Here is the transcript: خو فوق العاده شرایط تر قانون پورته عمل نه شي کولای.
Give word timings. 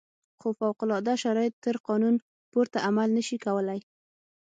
خو 0.39 0.47
فوق 0.59 0.77
العاده 0.85 1.13
شرایط 1.23 1.53
تر 1.63 1.75
قانون 1.87 2.15
پورته 2.51 2.77
عمل 2.87 3.09
نه 3.17 3.23
شي 3.27 3.37
کولای. 3.45 3.79